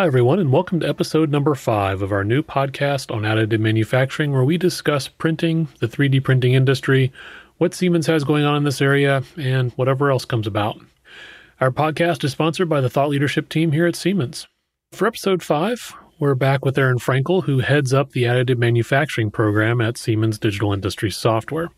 [0.00, 4.32] Hi, everyone, and welcome to episode number five of our new podcast on additive manufacturing,
[4.32, 7.12] where we discuss printing, the 3D printing industry,
[7.58, 10.80] what Siemens has going on in this area, and whatever else comes about.
[11.60, 14.48] Our podcast is sponsored by the thought leadership team here at Siemens.
[14.92, 19.82] For episode five, we're back with Aaron Frankel, who heads up the additive manufacturing program
[19.82, 21.68] at Siemens Digital Industries Software.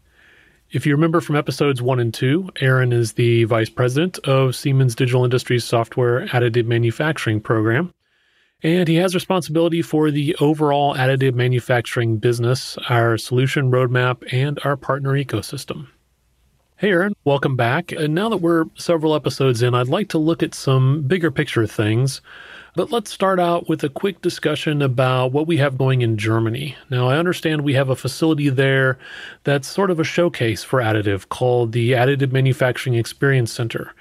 [0.71, 4.95] If you remember from episodes one and two, Aaron is the vice president of Siemens
[4.95, 7.93] Digital Industries Software Additive Manufacturing Program
[8.63, 14.77] and he has responsibility for the overall additive manufacturing business, our solution roadmap, and our
[14.77, 15.89] partner ecosystem.
[16.77, 17.93] Hey, Aaron, welcome back.
[17.93, 21.67] And now that we're several episodes in, I'd like to look at some bigger picture
[21.67, 22.21] things.
[22.75, 26.77] But let's start out with a quick discussion about what we have going in Germany.
[26.91, 28.99] Now, I understand we have a facility there
[29.45, 33.95] that's sort of a showcase for additive called the Additive Manufacturing Experience Center.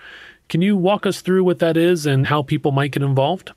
[0.50, 3.52] Can you walk us through what that is and how people might get involved?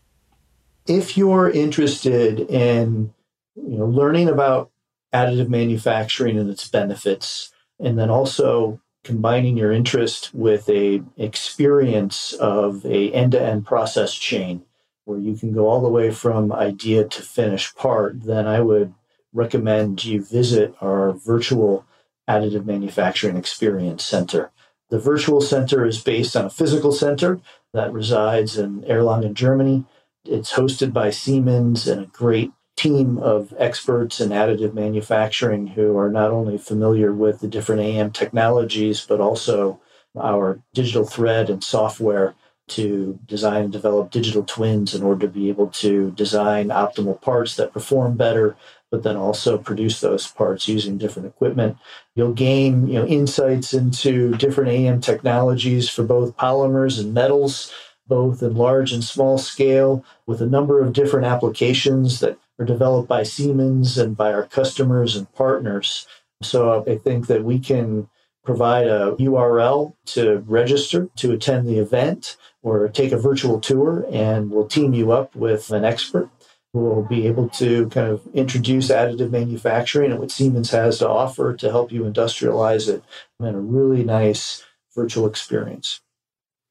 [0.86, 3.12] If you're interested in
[3.54, 4.70] you know learning about
[5.12, 12.84] additive manufacturing and its benefits and then also combining your interest with a experience of
[12.86, 14.62] a end-to-end process chain
[15.04, 18.92] where you can go all the way from idea to finished part then i would
[19.32, 21.84] recommend you visit our virtual
[22.28, 24.50] additive manufacturing experience center.
[24.90, 27.40] The virtual center is based on a physical center
[27.72, 29.84] that resides in erlangen germany
[30.24, 36.10] it's hosted by Siemens and a great team of experts in additive manufacturing who are
[36.10, 39.80] not only familiar with the different AM technologies, but also
[40.18, 42.34] our digital thread and software
[42.66, 47.56] to design and develop digital twins in order to be able to design optimal parts
[47.56, 48.56] that perform better,
[48.90, 51.76] but then also produce those parts using different equipment.
[52.14, 57.70] You'll gain you know, insights into different AM technologies for both polymers and metals
[58.06, 63.08] both in large and small scale, with a number of different applications that are developed
[63.08, 66.06] by Siemens and by our customers and partners.
[66.42, 68.08] So I think that we can
[68.44, 74.50] provide a URL to register to attend the event or take a virtual tour, and
[74.50, 76.28] we'll team you up with an expert
[76.72, 81.08] who will be able to kind of introduce additive manufacturing and what Siemens has to
[81.08, 83.02] offer to help you industrialize it
[83.40, 84.64] in a really nice
[84.94, 86.00] virtual experience.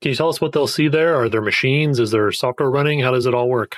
[0.03, 1.15] Can you tell us what they'll see there?
[1.15, 1.97] Are there machines?
[1.97, 2.99] Is there software running?
[2.99, 3.77] How does it all work?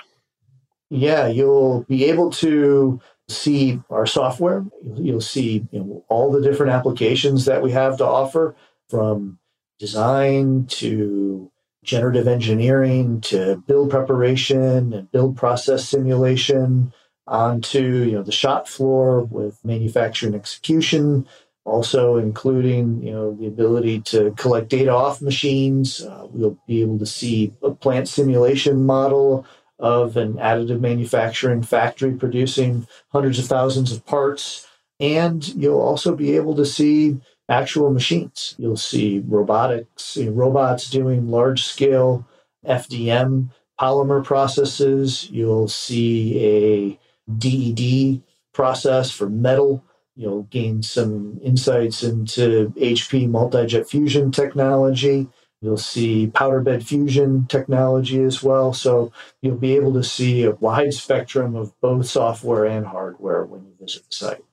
[0.89, 2.99] Yeah, you'll be able to
[3.29, 4.65] see our software.
[4.95, 8.55] You'll see you know, all the different applications that we have to offer
[8.89, 9.37] from
[9.77, 11.51] design to
[11.83, 16.91] generative engineering to build preparation and build process simulation
[17.27, 21.27] onto you know the shop floor with manufacturing execution
[21.65, 26.01] also including you know the ability to collect data off machines.
[26.01, 29.45] Uh, we'll be able to see a plant simulation model
[29.79, 34.67] of an additive manufacturing factory producing hundreds of thousands of parts,
[34.99, 38.55] and you'll also be able to see actual machines.
[38.57, 42.25] You'll see robotics, you know, robots doing large scale
[42.65, 43.49] FDM
[43.79, 45.29] polymer processes.
[45.29, 46.99] You'll see a
[47.37, 48.21] DED
[48.53, 49.83] process for metal
[50.15, 55.27] You'll gain some insights into HP multi-jet fusion technology.
[55.61, 58.71] You'll see powder bed fusion technology as well.
[58.71, 59.11] So
[59.41, 63.73] you'll be able to see a wide spectrum of both software and hardware when you
[63.79, 64.45] visit the site.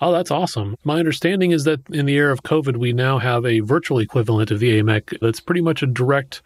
[0.00, 0.76] Oh, that's awesome.
[0.84, 4.50] My understanding is that in the era of COVID, we now have a virtual equivalent
[4.50, 6.42] of the AMEC that's pretty much a direct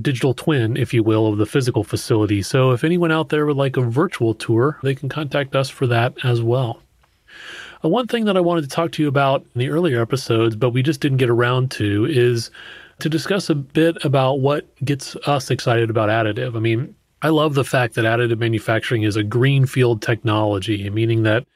[0.00, 2.42] digital twin, if you will, of the physical facility.
[2.42, 5.86] So if anyone out there would like a virtual tour, they can contact us for
[5.88, 6.82] that as well.
[7.84, 10.56] Uh, one thing that I wanted to talk to you about in the earlier episodes,
[10.56, 12.50] but we just didn't get around to, is
[13.00, 16.56] to discuss a bit about what gets us excited about additive.
[16.56, 21.46] I mean, I love the fact that additive manufacturing is a greenfield technology, meaning that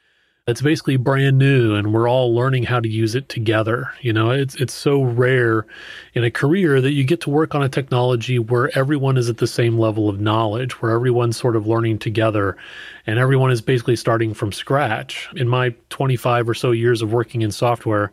[0.49, 3.91] it's basically brand new and we're all learning how to use it together.
[4.01, 5.65] You know, it's it's so rare
[6.13, 9.37] in a career that you get to work on a technology where everyone is at
[9.37, 12.57] the same level of knowledge, where everyone's sort of learning together
[13.05, 15.29] and everyone is basically starting from scratch.
[15.35, 18.11] In my 25 or so years of working in software,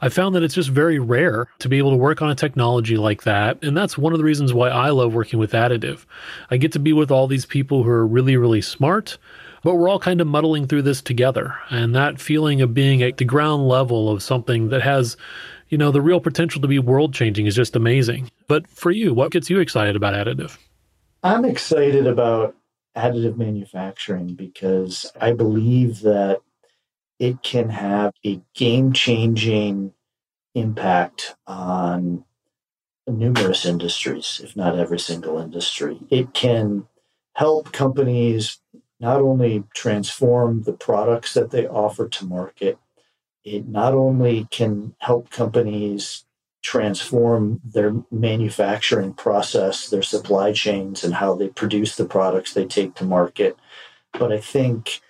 [0.00, 2.96] I found that it's just very rare to be able to work on a technology
[2.96, 3.62] like that.
[3.62, 6.06] And that's one of the reasons why I love working with additive.
[6.50, 9.18] I get to be with all these people who are really, really smart
[9.62, 11.54] but we're all kind of muddling through this together.
[11.70, 15.16] And that feeling of being at the ground level of something that has,
[15.68, 18.30] you know, the real potential to be world changing is just amazing.
[18.48, 20.58] But for you, what gets you excited about additive?
[21.22, 22.56] I'm excited about
[22.96, 26.40] additive manufacturing because I believe that
[27.18, 29.92] it can have a game changing
[30.54, 32.24] impact on
[33.06, 36.00] numerous industries, if not every single industry.
[36.10, 36.86] It can
[37.34, 38.58] help companies
[39.02, 42.78] not only transform the products that they offer to market,
[43.44, 46.24] it not only can help companies
[46.62, 52.94] transform their manufacturing process, their supply chains, and how they produce the products they take
[52.94, 53.56] to market,
[54.12, 55.00] but I think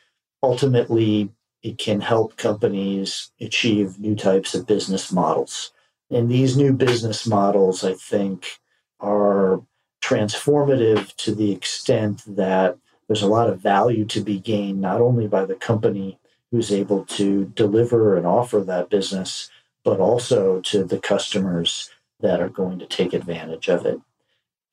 [0.42, 1.28] ultimately
[1.62, 5.70] it can help companies achieve new types of business models.
[6.10, 8.58] And these new business models, I think,
[8.98, 9.60] are
[10.02, 12.78] transformative to the extent that
[13.12, 16.18] there's a lot of value to be gained, not only by the company
[16.50, 19.50] who's able to deliver and offer that business,
[19.84, 24.00] but also to the customers that are going to take advantage of it.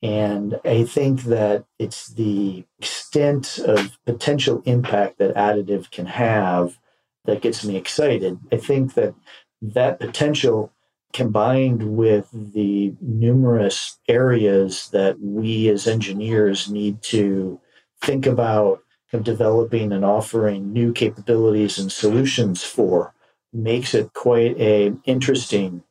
[0.02, 6.78] And I think that it's the extent of potential impact that additive can have
[7.26, 8.38] that gets me excited.
[8.50, 9.12] I think that
[9.60, 10.72] that potential
[11.12, 17.60] combined with the numerous areas that we as engineers need to
[18.02, 18.82] think about
[19.12, 23.12] of developing and offering new capabilities and solutions for
[23.52, 25.82] makes it quite a interesting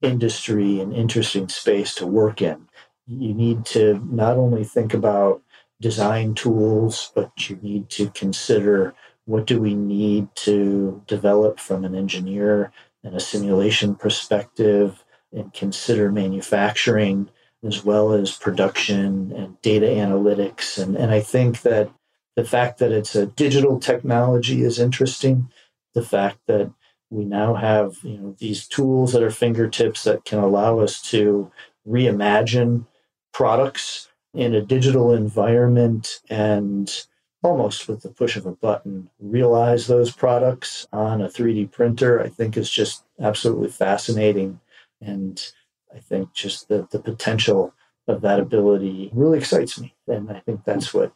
[0.00, 2.66] industry and interesting space to work in.
[3.06, 5.42] You need to not only think about
[5.80, 8.94] design tools, but you need to consider
[9.26, 12.72] what do we need to develop from an engineer
[13.04, 17.28] and a simulation perspective and consider manufacturing
[17.64, 20.82] as well as production and data analytics.
[20.82, 21.90] And, and I think that
[22.36, 25.50] the fact that it's a digital technology is interesting.
[25.94, 26.72] The fact that
[27.10, 31.50] we now have you know these tools at our fingertips that can allow us to
[31.86, 32.86] reimagine
[33.32, 37.06] products in a digital environment and
[37.42, 42.28] almost with the push of a button realize those products on a 3D printer, I
[42.28, 44.60] think is just absolutely fascinating.
[45.00, 45.52] And
[45.94, 47.74] I think just the, the potential
[48.08, 49.94] of that ability really excites me.
[50.06, 51.12] And I think that's what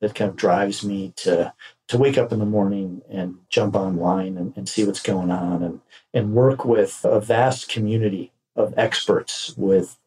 [0.00, 1.52] that kind of drives me to
[1.88, 5.62] to wake up in the morning and jump online and, and see what's going on
[5.62, 5.80] and,
[6.14, 9.98] and work with a vast community of experts with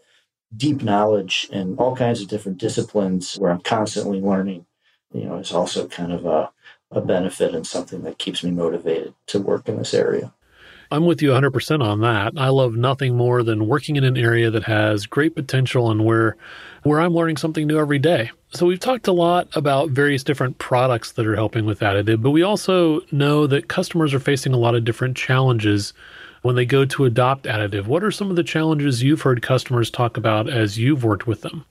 [0.55, 4.65] deep knowledge in all kinds of different disciplines where I'm constantly learning,
[5.13, 6.51] you know, is also kind of a,
[6.89, 10.33] a benefit and something that keeps me motivated to work in this area.
[10.91, 12.33] I'm with you 100% on that.
[12.37, 16.37] I love nothing more than working in an area that has great potential and where
[16.83, 18.31] where I'm learning something new every day.
[18.53, 22.31] So we've talked a lot about various different products that are helping with additive, but
[22.31, 25.93] we also know that customers are facing a lot of different challenges
[26.43, 27.87] when they go to adopt additive?
[27.87, 31.41] What are some of the challenges you've heard customers talk about as you've worked with
[31.41, 31.65] them?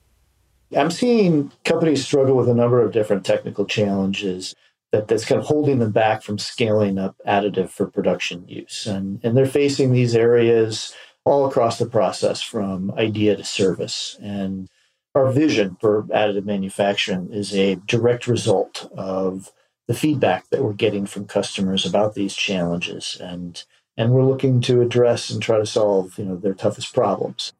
[0.75, 4.53] I'm seeing companies struggle with a number of different technical challenges
[4.91, 8.85] that, that's kind of holding them back from scaling up additive for production use.
[8.85, 10.93] And, and they're facing these areas
[11.25, 14.17] all across the process from idea to service.
[14.21, 14.69] And
[15.13, 19.51] our vision for additive manufacturing is a direct result of
[19.87, 23.17] the feedback that we're getting from customers about these challenges.
[23.19, 23.63] And
[23.99, 27.51] and we're looking to address and try to solve you know their toughest problems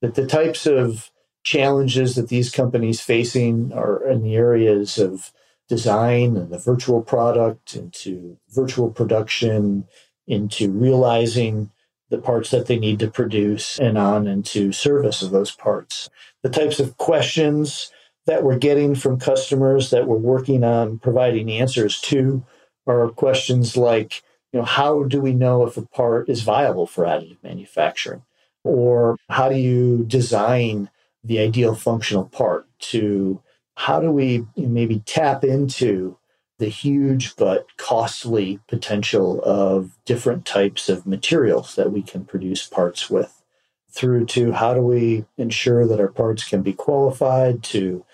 [0.00, 1.10] that the types of
[1.42, 5.32] challenges that these companies facing are in the areas of
[5.70, 9.86] design and the virtual product into virtual production
[10.26, 11.70] into realizing
[12.10, 16.10] the parts that they need to produce and on into service of those parts
[16.42, 17.90] the types of questions
[18.26, 22.44] that we're getting from customers that we're working on providing answers to
[22.86, 24.22] are questions like
[24.52, 28.22] you know, how do we know if a part is viable for additive manufacturing?
[28.64, 30.90] Or how do you design
[31.22, 33.40] the ideal functional part to
[33.80, 36.18] how do we maybe tap into
[36.58, 43.08] the huge but costly potential of different types of materials that we can produce parts
[43.08, 43.42] with?
[43.90, 47.62] Through to how do we ensure that our parts can be qualified?
[47.72, 48.04] To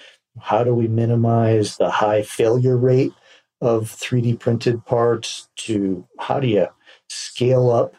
[0.40, 3.12] how do we minimize the high failure rate
[3.60, 5.48] of 3D printed parts?
[5.66, 6.68] To how do you
[7.08, 7.96] scale up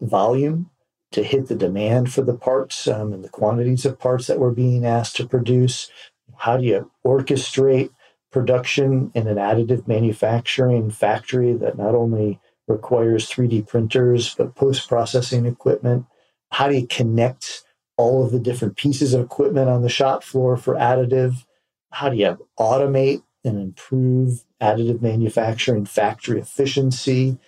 [0.00, 0.70] volume
[1.12, 4.52] to hit the demand for the parts um, and the quantities of parts that we're
[4.52, 5.90] being asked to produce?
[6.40, 7.90] How do you orchestrate
[8.32, 15.46] production in an additive manufacturing factory that not only requires 3D printers but post processing
[15.46, 16.06] equipment?
[16.50, 17.62] How do you connect
[17.96, 21.44] all of the different pieces of equipment on the shop floor for additive?
[21.92, 27.38] How do you automate and improve additive manufacturing factory efficiency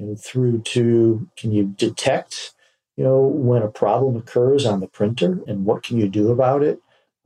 [0.00, 2.54] know, through to can you detect
[2.96, 6.62] you know when a problem occurs on the printer and what can you do about
[6.62, 6.80] it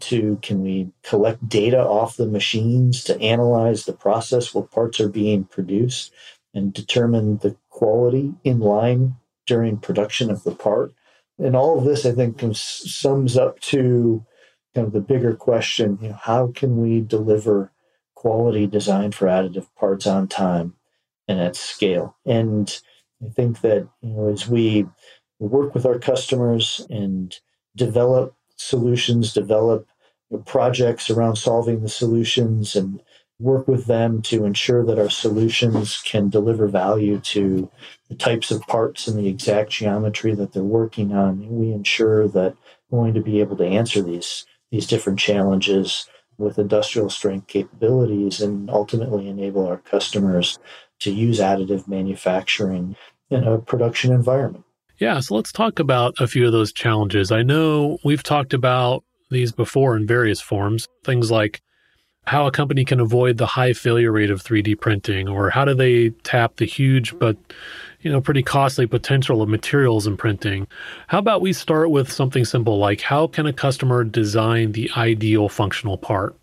[0.04, 5.08] to can we collect data off the machines to analyze the process what parts are
[5.08, 6.12] being produced
[6.54, 10.94] and determine the quality in line during production of the part
[11.38, 14.24] and all of this i think sums up to
[14.74, 17.72] kind of the bigger question you know how can we deliver
[18.24, 20.74] quality design for additive parts on time
[21.28, 22.16] and at scale.
[22.24, 22.80] And
[23.24, 24.86] I think that you know as we
[25.38, 27.34] work with our customers and
[27.76, 29.88] develop solutions, develop
[30.38, 33.02] projects around solving the solutions, and
[33.40, 37.70] work with them to ensure that our solutions can deliver value to
[38.08, 41.48] the types of parts and the exact geometry that they're working on.
[41.48, 42.56] We ensure that
[42.90, 48.40] we're going to be able to answer these these different challenges with industrial strength capabilities
[48.40, 50.58] and ultimately enable our customers
[51.00, 52.96] to use additive manufacturing
[53.30, 54.64] in a production environment.
[54.98, 57.30] Yeah, so let's talk about a few of those challenges.
[57.30, 61.60] I know we've talked about these before in various forms, things like
[62.26, 65.74] how a company can avoid the high failure rate of 3D printing or how do
[65.74, 67.36] they tap the huge but
[68.00, 70.66] you know pretty costly potential of materials in printing.
[71.08, 75.48] How about we start with something simple like how can a customer design the ideal
[75.48, 76.36] functional part?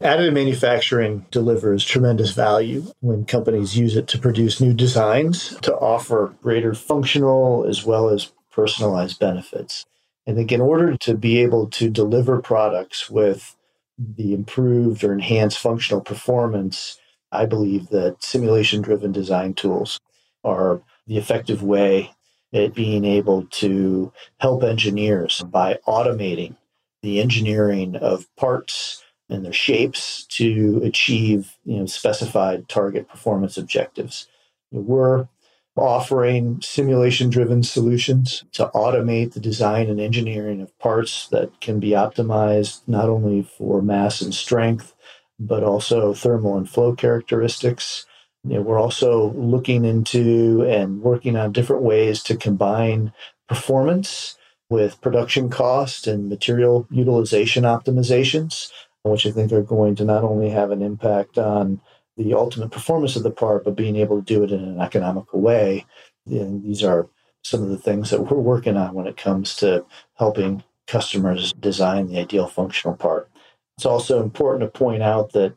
[0.00, 6.34] Additive manufacturing delivers tremendous value when companies use it to produce new designs to offer
[6.42, 9.86] greater functional as well as personalized benefits.
[10.28, 13.56] I think in order to be able to deliver products with
[13.98, 16.98] the improved or enhanced functional performance,
[17.32, 20.00] I believe that simulation driven design tools
[20.44, 22.12] are the effective way
[22.52, 26.56] at being able to help engineers by automating
[27.02, 34.28] the engineering of parts and their shapes to achieve you know specified target performance objectives.
[34.70, 35.28] We're
[35.76, 41.90] offering simulation driven solutions to automate the design and engineering of parts that can be
[41.90, 44.94] optimized not only for mass and strength
[45.38, 48.06] but also thermal and flow characteristics.
[48.42, 53.12] You know, we're also looking into and working on different ways to combine
[53.46, 54.38] performance
[54.70, 58.70] with production cost and material utilization optimizations
[59.10, 61.80] which I think are going to not only have an impact on
[62.16, 65.40] the ultimate performance of the part, but being able to do it in an economical
[65.40, 65.84] way.
[66.26, 67.08] And these are
[67.44, 72.08] some of the things that we're working on when it comes to helping customers design
[72.08, 73.30] the ideal functional part.
[73.76, 75.54] It's also important to point out that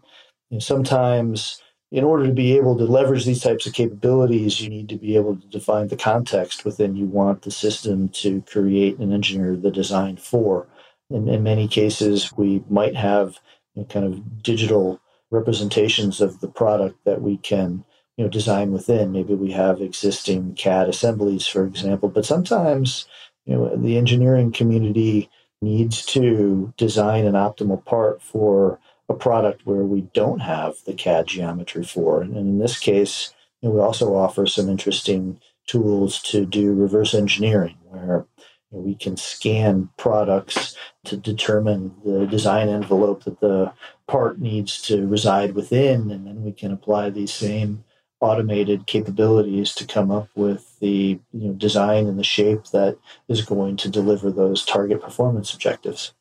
[0.50, 1.62] you know, sometimes,
[1.92, 5.16] in order to be able to leverage these types of capabilities, you need to be
[5.16, 9.72] able to define the context within you want the system to create and engineer the
[9.72, 10.68] design for.
[11.10, 13.40] In, in many cases, we might have
[13.74, 15.00] you know, kind of digital
[15.32, 17.84] representations of the product that we can
[18.18, 19.12] you know design within.
[19.12, 23.06] Maybe we have existing CAD assemblies, for example, but sometimes
[23.46, 25.30] you know the engineering community
[25.62, 31.28] needs to design an optimal part for a product where we don't have the CAD
[31.28, 32.22] geometry for.
[32.22, 37.14] And in this case, you know, we also offer some interesting tools to do reverse
[37.14, 38.26] engineering, where
[38.72, 43.72] we can scan products to determine the design envelope that the
[44.08, 47.84] part needs to reside within, and then we can apply these same
[48.22, 52.98] automated capabilities to come up with the you know, design and the shape that
[53.30, 56.14] is going to deliver those target performance objectives.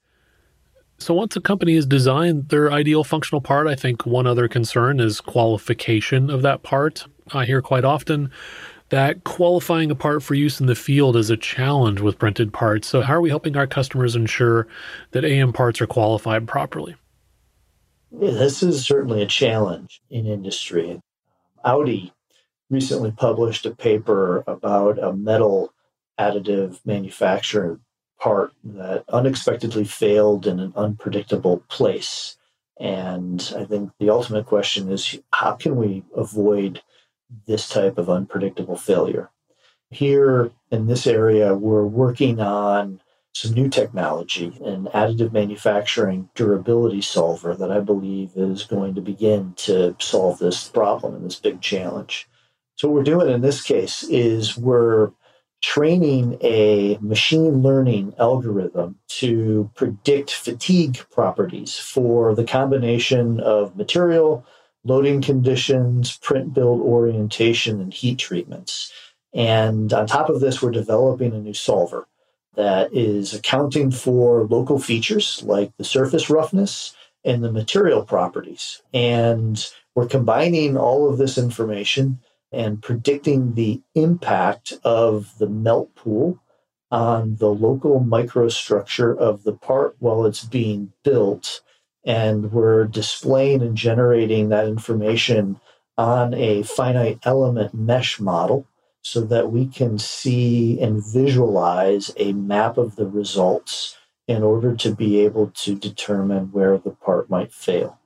[1.00, 4.98] So, once a company has designed their ideal functional part, I think one other concern
[4.98, 7.06] is qualification of that part.
[7.32, 8.30] I hear quite often
[8.90, 12.88] that qualifying a part for use in the field is a challenge with printed parts.
[12.88, 14.66] So, how are we helping our customers ensure
[15.10, 16.96] that AM parts are qualified properly?
[18.10, 21.00] Yeah, this is certainly a challenge in industry.
[21.64, 22.12] Audi
[22.70, 25.72] recently published a paper about a metal
[26.18, 27.80] additive manufacturer
[28.18, 32.36] part that unexpectedly failed in an unpredictable place.
[32.80, 36.82] And I think the ultimate question is how can we avoid
[37.46, 39.30] this type of unpredictable failure.
[39.90, 43.00] Here in this area, we're working on
[43.34, 49.54] some new technology, an additive manufacturing durability solver that I believe is going to begin
[49.58, 52.28] to solve this problem and this big challenge.
[52.76, 55.12] So, what we're doing in this case is we're
[55.62, 64.44] training a machine learning algorithm to predict fatigue properties for the combination of material
[64.88, 68.92] loading conditions, print build orientation, and heat treatments.
[69.34, 72.08] And on top of this, we're developing a new solver
[72.56, 78.82] that is accounting for local features like the surface roughness and the material properties.
[78.94, 79.64] And
[79.94, 86.40] we're combining all of this information and predicting the impact of the melt pool
[86.90, 91.60] on the local microstructure of the part while it's being built
[92.08, 95.60] and we're displaying and generating that information
[95.98, 98.66] on a finite element mesh model
[99.02, 103.96] so that we can see and visualize a map of the results
[104.28, 108.00] in order to be able to determine where the part might fail.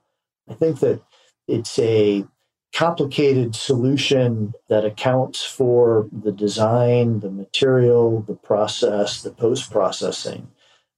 [0.49, 1.01] I think that
[1.47, 2.25] It's a
[2.73, 10.49] complicated solution that accounts for the design, the material, the process, the post processing,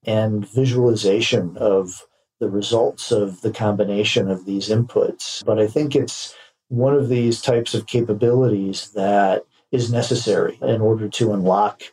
[0.05, 2.07] and visualization of
[2.39, 5.43] the results of the combination of these inputs.
[5.45, 6.35] But I think it's
[6.67, 11.83] one of these types of capabilities that is necessary in order to unlock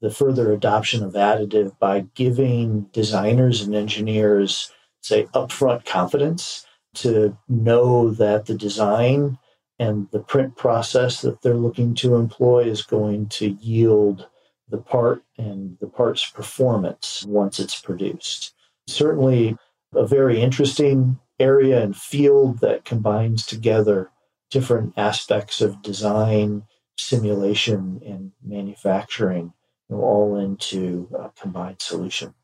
[0.00, 8.10] the further adoption of additive by giving designers and engineers, say, upfront confidence to know
[8.10, 9.38] that the design
[9.78, 14.28] and the print process that they're looking to employ is going to yield
[14.68, 18.54] the part and the part's performance once it's produced.
[18.86, 19.56] Certainly,
[19.94, 24.10] a very interesting area and field that combines together
[24.50, 26.64] different aspects of design,
[26.96, 29.52] simulation, and manufacturing
[29.88, 32.34] you know, all into a combined solution.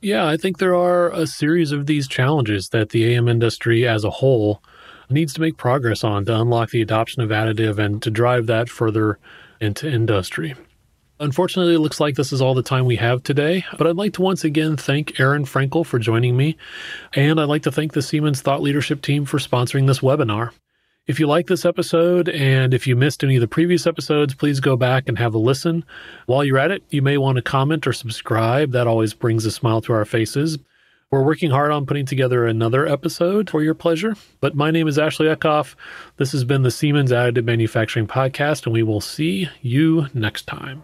[0.00, 4.02] Yeah, I think there are a series of these challenges that the AM industry as
[4.02, 4.62] a whole
[5.10, 8.70] needs to make progress on to unlock the adoption of additive and to drive that
[8.70, 9.18] further
[9.60, 10.54] into industry.
[11.20, 14.14] Unfortunately, it looks like this is all the time we have today, but I'd like
[14.14, 16.56] to once again thank Aaron Frankel for joining me,
[17.12, 20.52] and I'd like to thank the Siemens Thought Leadership team for sponsoring this webinar.
[21.06, 24.60] If you like this episode and if you missed any of the previous episodes, please
[24.60, 25.84] go back and have a listen.
[26.24, 28.72] While you're at it, you may want to comment or subscribe.
[28.72, 30.58] That always brings a smile to our faces.
[31.10, 34.16] We're working hard on putting together another episode for your pleasure.
[34.40, 35.74] But my name is Ashley Eckhoff.
[36.16, 40.82] This has been the Siemens Additive Manufacturing Podcast, and we will see you next time.